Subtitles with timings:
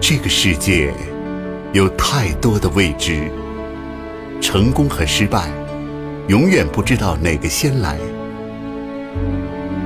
[0.00, 0.92] 这个世界
[1.72, 3.30] 有太多的未知，
[4.40, 5.48] 成功和失败，
[6.28, 7.96] 永远不知道哪个先来。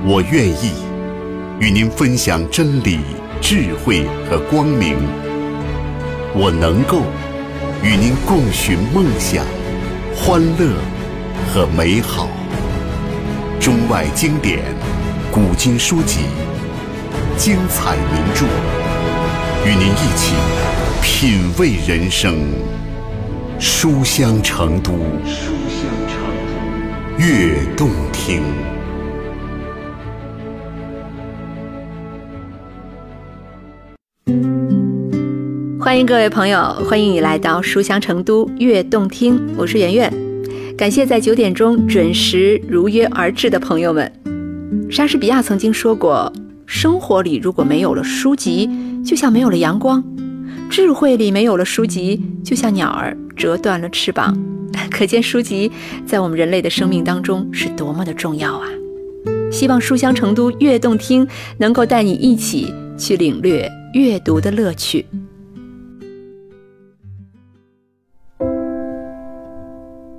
[0.04, 0.73] 我愿意
[1.61, 2.99] 与您分享真理、
[3.41, 4.96] 智慧和光明。
[6.34, 7.03] 我能够
[7.82, 9.45] 与您共寻梦想、
[10.14, 10.75] 欢乐
[11.48, 12.29] 和美好。
[13.59, 14.61] 中外经典、
[15.30, 16.21] 古今书籍、
[17.37, 18.45] 精彩名著，
[19.65, 20.34] 与您一起
[21.02, 22.34] 品味人生。
[23.61, 24.91] 书香成都，
[25.25, 28.43] 书香成都，悦动听。
[35.79, 40.12] 欢迎各位朋友，欢迎你来到书香成都悦动听，我是圆圆。
[40.77, 44.12] 感谢在九点钟准时如约而至的朋友们。
[44.91, 46.33] 莎士比亚曾经说过
[46.66, 48.69] ：“生活里如果没有了书籍，
[49.05, 50.03] 就像没有了阳光；
[50.70, 54.36] 智慧里没有了书籍，就像鸟儿折断了翅膀。
[54.91, 55.70] ”可见书籍
[56.06, 58.69] 在我们人类的生命当中是多么的重要啊！
[59.51, 61.27] 希望书香成都悦动听
[61.59, 65.05] 能够带你一起去领略阅读的乐趣。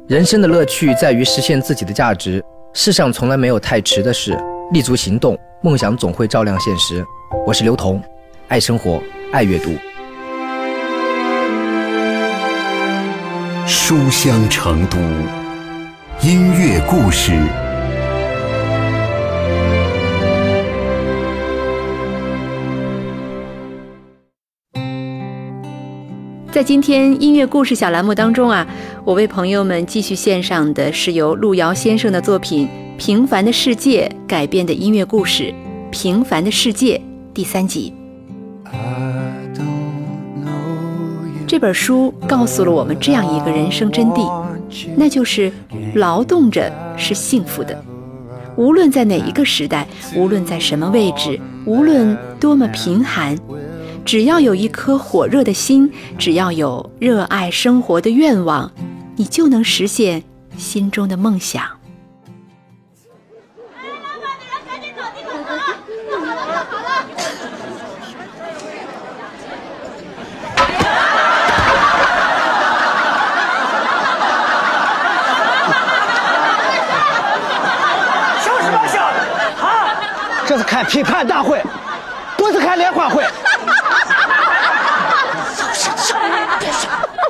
[0.08, 2.44] 人生的乐趣在于实现自己的价值。
[2.74, 4.38] 世上从来没有太迟的事，
[4.72, 7.06] 立足行动，梦想总会照亮现实。
[7.46, 8.02] 我是刘同，
[8.48, 9.72] 爱生活，爱阅读。
[13.68, 14.98] 书香成都，
[16.22, 17.34] 音乐故事。
[26.52, 28.66] 在今天音乐故事小栏目当中啊，
[29.04, 32.68] 我为朋友们继续献上的是由路遥先生的作品
[33.06, 35.54] 《平凡的世界》改编的音乐故事
[35.90, 36.98] 《平凡的世界》
[37.34, 37.94] 第三集。
[41.46, 44.46] 这本书告诉了我们这样一个人生真谛，
[44.96, 45.52] 那就是
[45.96, 47.78] 劳动着是幸福的。
[48.56, 49.86] 无论在哪一个时代，
[50.16, 53.38] 无论在什么位置，无论多么贫寒。
[54.06, 58.72] 只要有一颗火热的心，只要有热爱生活的愿望，
[59.18, 60.24] 你就能实现
[60.56, 61.66] 心中的梦想。
[80.46, 81.64] 这是开批判大会，
[82.38, 83.26] 不是开联欢会。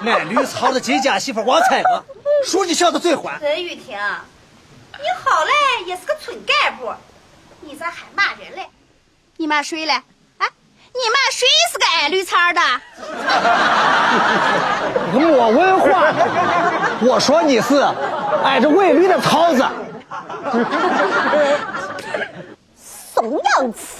[0.01, 2.03] 卖绿草的金家媳妇王彩娥，
[2.45, 3.39] 书记笑得最欢。
[3.39, 6.91] 陈玉婷，你好赖也是个村干部，
[7.65, 8.67] 你咋还骂人嘞？
[9.37, 9.93] 你骂谁嘞？
[9.93, 10.47] 啊？
[10.93, 12.61] 你骂谁是个矮绿草的？
[15.13, 16.13] 你没文化！
[17.01, 17.81] 我说你是
[18.43, 19.65] 挨着喂驴的草子。
[22.75, 23.99] 怂样子！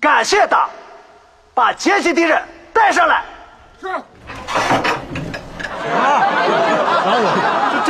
[0.00, 0.68] 感谢党。
[1.52, 2.40] 把阶级敌人
[2.72, 3.24] 带上来。
[3.80, 3.88] 是。
[3.88, 4.00] 啊！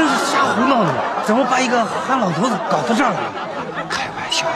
[0.01, 0.93] 老五，这这是瞎胡闹呢！
[1.25, 3.33] 怎么把一个憨老头子搞到这儿来了？
[3.89, 4.47] 开玩笑。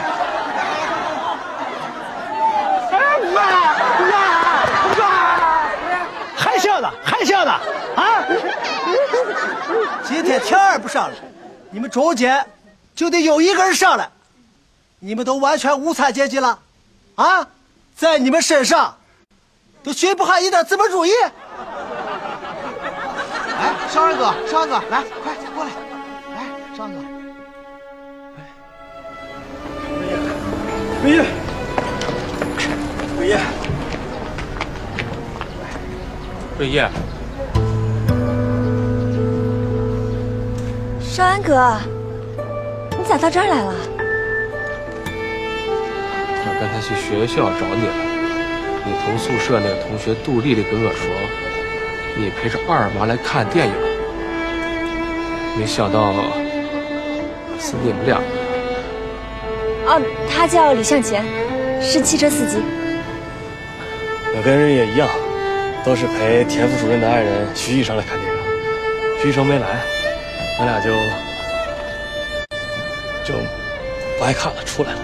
[6.37, 6.91] 还笑呢？
[7.05, 7.53] 还笑呢？
[7.97, 8.25] 啊！
[10.05, 11.15] 今天天儿不上来，
[11.71, 12.47] 你们中间
[12.95, 14.09] 就得有一个人上来。
[15.01, 16.59] 你们都完全无产阶级了，
[17.17, 17.47] 啊！
[17.97, 18.97] 在你们身上。
[19.83, 21.13] 都学不下一点资本主义。
[23.95, 25.71] 来，少安哥，少安哥，来，快过来，
[26.35, 26.43] 来，
[26.77, 26.99] 少安哥。
[31.05, 31.25] 瑞叶，
[33.17, 33.39] 瑞叶，
[36.59, 36.91] 瑞叶，
[41.01, 41.79] 少安哥，
[42.99, 43.73] 你咋到这儿来了？
[46.47, 47.95] 我刚才去学校找你了。
[48.87, 51.09] 你同宿舍那个同学杜丽丽跟我说，
[52.17, 53.75] 你陪着二娃来看电影，
[55.59, 56.13] 没想到
[57.59, 58.21] 是你们俩。
[59.87, 60.01] 哦，
[60.31, 61.25] 他叫李向前，
[61.83, 62.63] 是汽车司机。
[64.37, 65.09] 我跟人也一样，
[65.85, 68.35] 都是陪田副主任的爱人徐医生来看电影。
[69.21, 69.81] 徐医生没来，
[70.61, 70.91] 我俩就
[73.25, 73.35] 就
[74.19, 74.99] 不爱看了，出来了。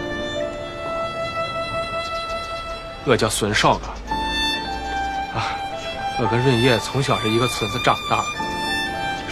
[3.04, 3.96] 我叫孙少刚，啊，
[6.22, 8.25] 我跟润叶从小是一个村子长大的。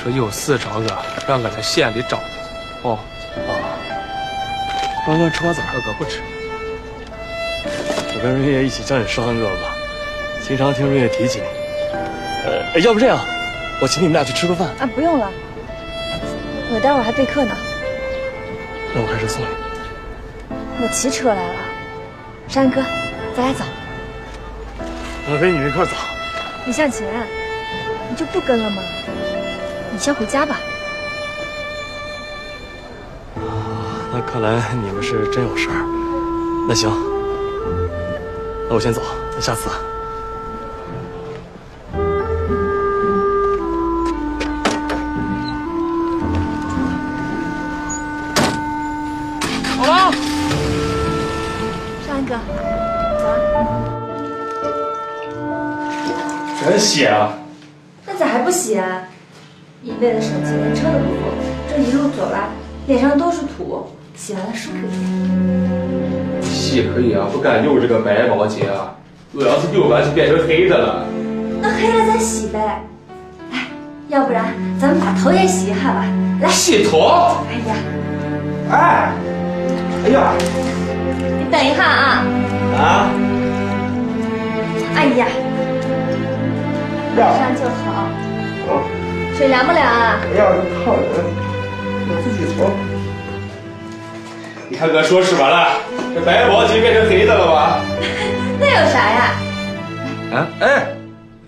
[0.03, 2.19] 说有事找我，让我在县里找。
[2.83, 2.99] 哦，
[3.47, 3.53] 啊，
[5.07, 6.23] 我我吃瓜子，我哥不吃。
[8.15, 9.77] 我跟润叶一起叫你少汉哥吧，
[10.47, 11.47] 经常听润叶提起你。
[12.47, 13.19] 呃，要不这样，
[13.83, 14.69] 我请你们俩去吃个饭。
[14.79, 15.31] 啊，不用了，
[16.73, 17.55] 我待会儿还备课呢。
[18.95, 19.49] 那我开车送你。
[20.81, 21.55] 我骑车来了，
[22.49, 22.81] 少汉哥，
[23.37, 23.63] 咱俩走。
[25.31, 25.93] 我陪你一块走。
[26.69, 27.27] 李向前，
[28.11, 28.83] 你就不跟了吗？
[29.91, 30.61] 你先回家吧。
[33.37, 33.41] 啊
[34.13, 36.67] 那看来你们是真有事儿。
[36.69, 36.91] 那行，
[38.69, 39.01] 那我先走，
[39.41, 39.71] 下次。
[56.65, 57.39] 真洗啊！
[58.07, 59.03] 那咋还不洗啊？
[59.81, 61.33] 你为了省钱，连车都不坐，
[61.71, 62.49] 这一路走来，
[62.87, 66.43] 脸上都是土，洗完了是可以。
[66.43, 68.97] 洗可以啊，不敢用这个白毛巾啊。
[69.33, 71.07] 我要是用完就变成黑的了。
[71.61, 72.83] 那黑了再洗呗。
[73.53, 73.61] 来，
[74.09, 76.05] 要不然咱们把头也洗一下吧。
[76.41, 76.99] 来，洗头？
[77.49, 77.75] 哎呀，
[78.71, 79.13] 哎，
[80.05, 80.33] 哎呀，
[81.39, 82.25] 你等一下啊。
[82.77, 83.11] 啊，
[84.97, 85.27] 哎呀，
[87.19, 88.09] 马上就好。
[89.37, 90.17] 水凉不凉啊？
[90.23, 91.07] 哎呀，这烫人，
[92.09, 92.71] 我自己搓。
[94.69, 95.69] 你看哥说什么了？
[96.15, 97.81] 这白毛巾变成黑的了吧？
[98.61, 99.33] 那有啥呀？
[100.35, 100.87] 啊，哎，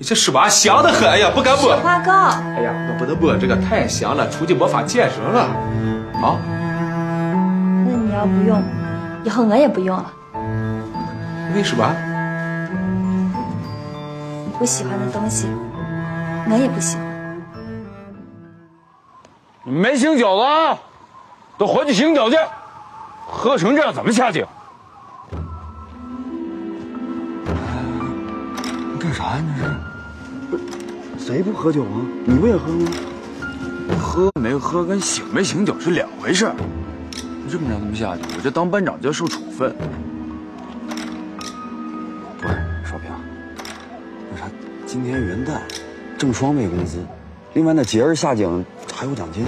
[0.00, 0.48] 这是吧？
[0.48, 1.74] 香的很，哎呀，不敢摸。
[1.74, 2.12] 雪花膏。
[2.56, 5.40] 哎呀，我不能摸这个，太香了，出去没法见人了。
[6.22, 6.38] 啊？
[7.86, 8.62] 那你要不用，
[9.24, 10.12] 以后我也不用了。
[11.54, 11.84] 为什么？
[14.60, 15.46] 你不喜欢的东西，
[16.50, 17.06] 我也不喜欢。
[19.64, 20.78] 你们没醒酒了啊？
[21.56, 22.36] 都回去醒酒去！
[23.26, 24.44] 喝成这样怎么下井？
[28.92, 29.42] 你干啥呀？
[29.56, 29.62] 那是？
[30.50, 30.64] 不是，
[31.18, 31.96] 谁不喝酒啊？
[32.26, 32.90] 你不也喝吗？
[33.98, 36.52] 喝没喝跟醒没醒酒是两回事。
[37.14, 39.74] 你这么让他们下去，我这当班长就要受处分。
[44.40, 44.46] 啥，
[44.86, 45.60] 今天元旦，
[46.16, 47.04] 挣双倍工资，
[47.52, 48.64] 另外那节日下井
[48.94, 49.44] 还有奖金。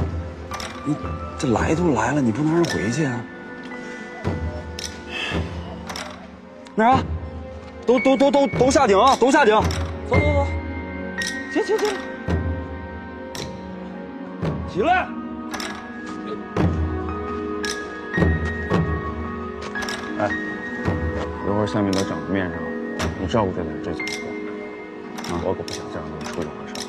[0.85, 0.95] 你
[1.39, 3.25] 这来都来了，你不能让人回去啊？
[6.75, 7.03] 那啥，
[7.87, 9.17] 都都都都都下井啊！
[9.17, 9.55] 都下井，
[10.11, 10.47] 走走走，
[11.53, 11.87] 起起起，
[14.75, 15.09] 起来！
[20.19, 20.29] 哎，
[21.47, 22.59] 一会儿下面都长面上，
[23.21, 24.32] 你照顾着点这几个，啊，
[25.45, 26.81] 我可不想再让你们出任何事儿。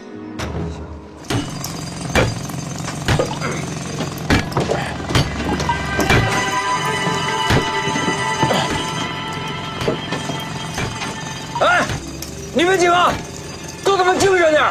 [11.65, 11.85] 哎，
[12.53, 13.13] 你们几个
[13.83, 14.63] 都他妈精神点，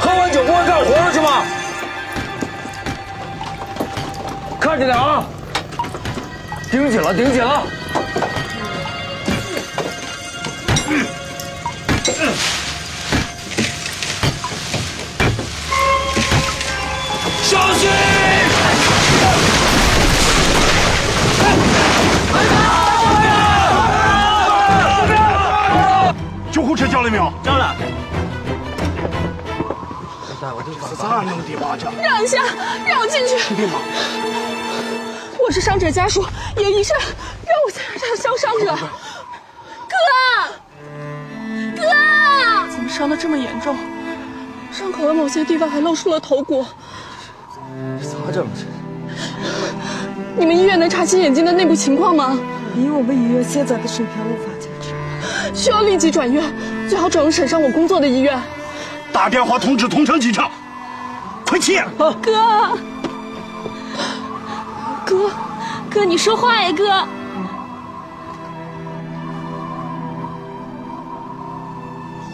[0.00, 1.44] 喝完酒不会干活了是吗？
[4.60, 5.24] 看着点啊，
[6.70, 7.62] 盯紧了，盯紧了。
[27.12, 27.30] 没有？
[27.44, 27.76] 叫了。
[30.96, 31.76] 咋弄的吧？
[31.78, 32.42] 这让一下，
[32.86, 33.34] 让我进去。
[35.38, 36.24] 我是伤者家属，
[36.56, 38.74] 有医生，让我在这消伤者。
[39.90, 39.94] 哥，
[41.76, 41.82] 哥，
[42.70, 43.76] 怎么伤的这么严重？
[44.72, 46.64] 伤口的某些地方还露出了头骨。
[48.00, 48.46] 这咋整？
[50.34, 52.38] 你们医院能查清眼睛的内部情况吗？
[52.74, 54.48] 以我们医院现在的水平，无法。
[55.54, 56.42] 需要立即转院，
[56.92, 58.38] 最好转入省上我工作的医院。
[59.10, 60.50] 打电话通知同城警察，
[61.46, 61.82] 快去！
[61.96, 62.12] 哥，
[65.06, 65.30] 哥，
[65.88, 66.84] 哥，你说话呀，哥！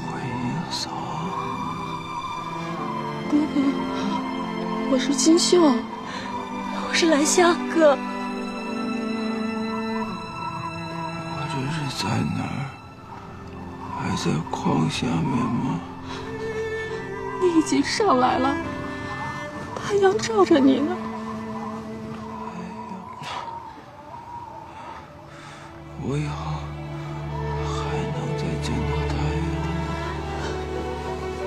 [0.08, 0.18] 回
[0.72, 0.90] 嫂，
[3.30, 3.60] 哥哥，
[4.90, 7.96] 我是金秀，我是兰香，哥。
[14.24, 15.80] 在矿下面吗？
[17.40, 18.56] 你已经上来了，
[19.76, 20.96] 太阳照着你呢。
[26.02, 26.58] 我以后
[27.64, 29.46] 还能再见到太阳？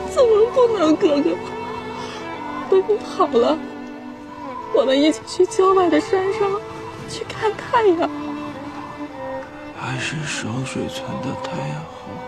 [0.10, 1.36] 怎么不能，哥哥？
[2.70, 3.58] 等你好了，
[4.74, 6.50] 我们一起去郊外的山上
[7.10, 8.10] 去看太阳。
[9.78, 12.21] 还是烧水村的太阳好看。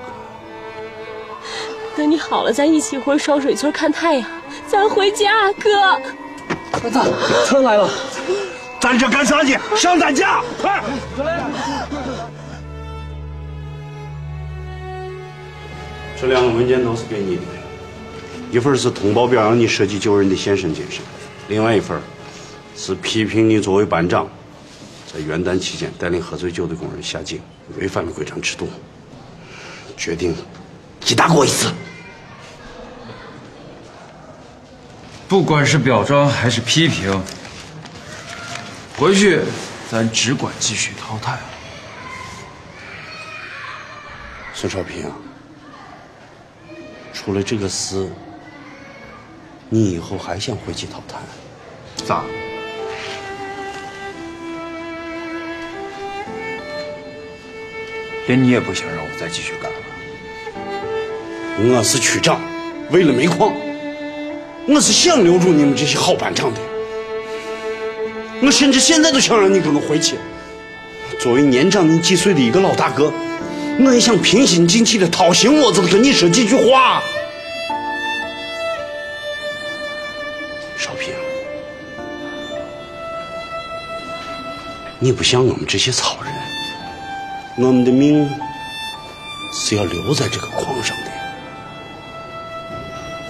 [1.95, 4.27] 等你好了，咱一起回双水村看太阳。
[4.67, 5.69] 咱回家，哥。
[6.71, 6.99] 儿子，
[7.45, 7.87] 车来了，
[8.81, 9.57] 咱这干啥去？
[9.75, 10.83] 上咱家，快！
[16.19, 17.41] 这两个文件都是给你的，
[18.51, 21.01] 一份是通报表扬你舍己救人的献身精神，
[21.47, 22.01] 另外一份
[22.75, 24.27] 是批评你作为班长，
[25.13, 27.39] 在元旦期间带领喝醉酒的工人下井，
[27.77, 28.67] 违反了规章制度，
[29.95, 30.33] 决定
[31.05, 31.71] 记大过一次。
[35.27, 37.21] 不管是表彰还是批评，
[38.97, 39.41] 回去
[39.89, 41.37] 咱只管继续淘汰。
[44.53, 45.11] 孙少平
[47.13, 48.11] 除，了这个司，
[49.69, 51.17] 你以后还想回去淘汰？
[52.05, 52.23] 咋？
[58.27, 59.77] 连你也不想让我再继续干了？
[61.55, 62.41] 我是区长，
[62.89, 63.53] 为了煤矿，
[64.67, 66.59] 我是想留住你们这些好班长的。
[68.41, 70.15] 我甚至现在都想让你跟我回去。
[71.19, 73.13] 作为年长你几岁的一个老大哥，
[73.79, 77.03] 我也想平心静气的掏心窝子跟你说几句话。
[80.75, 81.13] 少平，
[84.97, 86.33] 你不像我们这些草人，
[87.67, 88.27] 我们的命
[89.53, 91.12] 是要留在这个矿上的。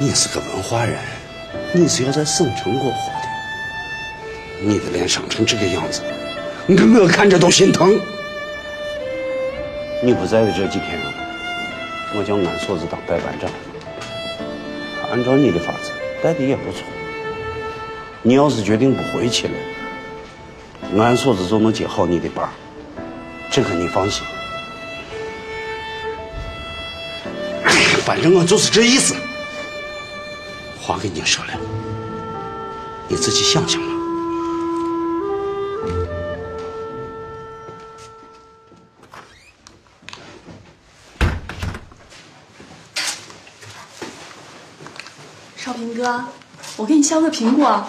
[0.03, 0.99] 你是个文化人，
[1.71, 3.27] 你是要在省城过活的。
[4.61, 6.01] 你的脸伤成这个样子，
[6.67, 7.97] 我我看着都心疼。
[10.03, 10.99] 你不在的这几天，
[12.17, 13.49] 我叫安锁子当代班长，
[15.09, 16.81] 按照你的法子带的也不错。
[18.23, 19.53] 你要是决定不回去了，
[21.01, 22.49] 安锁子就能接好你的班，
[23.49, 24.21] 这个你放心。
[28.03, 29.15] 反正我就是这意思。
[31.03, 31.51] 跟你说了，
[33.09, 33.87] 你自己想想吧。
[45.57, 46.23] 少平哥，
[46.77, 47.85] 我给你削个苹果。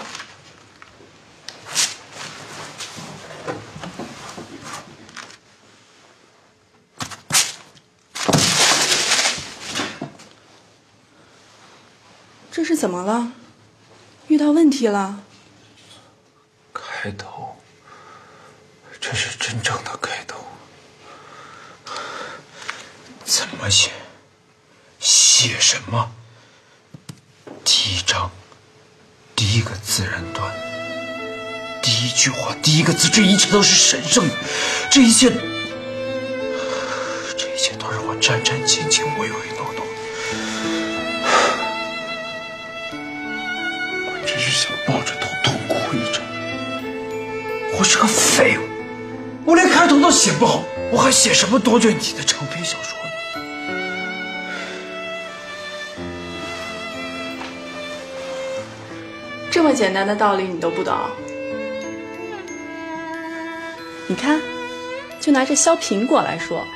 [12.85, 13.33] 怎么了？
[14.29, 15.21] 遇到问题了？
[16.75, 17.57] 开头，
[19.01, 20.45] 这是真正的开头。
[23.25, 23.91] 怎么写？
[25.01, 26.13] 写什么？
[27.65, 28.31] 第一章，
[29.35, 30.55] 第一个自然段，
[31.83, 34.35] 第一句话，第一个字，这一切都是神圣的，
[34.91, 35.31] 这一切，
[37.39, 39.84] 这一切都让我战战兢兢，唯唯诺诺。
[47.85, 48.63] 是个废物，
[49.45, 53.11] 我连开头都写不好，我还写什么多卷体的长篇小说呢？
[59.51, 60.97] 这么简单的道理你都不懂？
[64.09, 64.41] 你看，
[65.21, 66.67] 就拿这削苹果来说，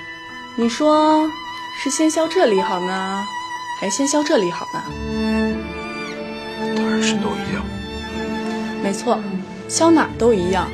[0.56, 1.28] 你说
[1.82, 3.26] 是先削这里好呢，
[3.80, 4.82] 还是先削这里好呢？
[6.76, 7.64] 当然是都一样。
[8.82, 9.20] 没错，
[9.68, 10.70] 削哪儿都一样，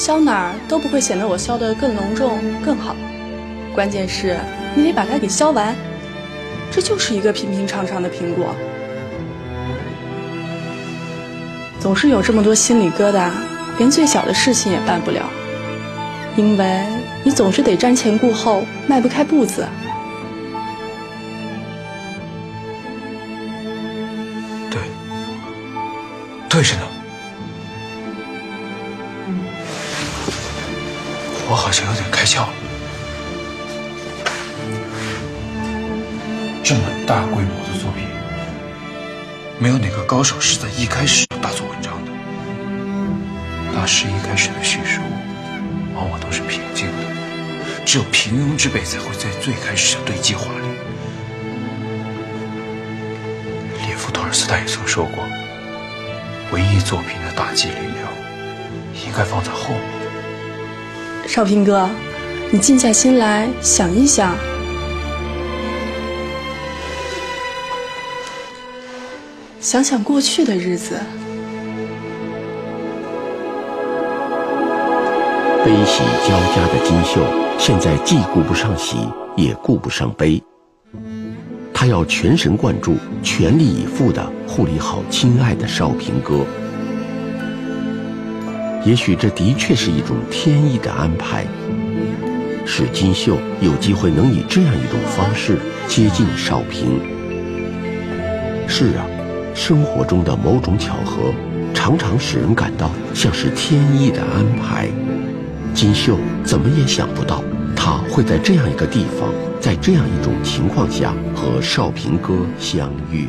[0.00, 2.96] 削哪儿都不会显得我削得更隆重、更好。
[3.74, 4.34] 关键是
[4.74, 5.76] 你得把它给削完，
[6.70, 8.54] 这就是一个平平常常的苹果。
[11.78, 13.28] 总是有这么多心里疙瘩，
[13.76, 15.22] 连最小的事情也办不了，
[16.34, 16.82] 因为
[17.22, 19.66] 你总是得瞻前顾后，迈不开步子。
[24.70, 24.80] 对，
[26.48, 26.99] 对着呢。
[31.50, 32.54] 我好像有点开窍了。
[36.62, 38.06] 这么大规模的作品，
[39.58, 42.12] 没有哪个高手是在一开始就大做文章的。
[43.74, 45.00] 大师一开始的叙述，
[45.96, 50.68] 往往都是平静的，只有平庸之辈才会在最开始就堆积华丽。
[53.84, 55.24] 列夫·托尔斯泰也曾说过，
[56.52, 58.06] 文艺作品的打击力量
[59.04, 59.99] 应该放在后面。
[61.32, 61.88] 少平哥，
[62.50, 64.34] 你静下心来想一想，
[69.60, 70.98] 想想过去的日子。
[75.64, 77.20] 悲喜交加的金秀，
[77.56, 78.96] 现在既顾不上喜，
[79.36, 80.42] 也顾不上悲。
[81.72, 86.44] 他要全神贯注、全力以赴地护理好亲爱的少平哥。
[88.84, 91.44] 也许这的确是一种天意的安排，
[92.64, 97.00] 使金秀有机会能以这样一种方式接近少平。
[98.66, 99.04] 是啊，
[99.54, 101.34] 生活中的某种巧合，
[101.74, 104.88] 常常使人感到像是天意的安排。
[105.74, 107.44] 金秀怎么也想不到，
[107.76, 113.28] 他会在这样一个地方，在这样一种情况下和少平哥相遇。